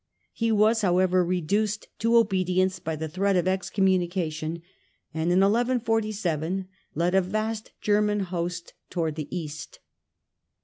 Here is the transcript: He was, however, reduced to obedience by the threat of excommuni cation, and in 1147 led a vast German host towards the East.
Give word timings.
He 0.33 0.51
was, 0.51 0.81
however, 0.81 1.23
reduced 1.23 1.87
to 1.99 2.17
obedience 2.17 2.79
by 2.79 2.95
the 2.95 3.07
threat 3.07 3.35
of 3.35 3.45
excommuni 3.45 4.09
cation, 4.09 4.63
and 5.13 5.31
in 5.31 5.41
1147 5.41 6.67
led 6.95 7.13
a 7.13 7.21
vast 7.21 7.73
German 7.81 8.21
host 8.21 8.73
towards 8.89 9.15
the 9.15 9.27
East. 9.29 9.77